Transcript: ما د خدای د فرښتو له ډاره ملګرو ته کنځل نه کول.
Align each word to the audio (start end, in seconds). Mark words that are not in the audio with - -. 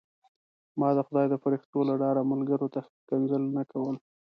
ما 0.79 0.89
د 0.97 0.99
خدای 1.07 1.25
د 1.29 1.35
فرښتو 1.43 1.79
له 1.89 1.93
ډاره 2.03 2.21
ملګرو 2.31 2.67
ته 2.73 2.79
کنځل 3.09 3.43
نه 3.57 3.63
کول. 3.71 3.95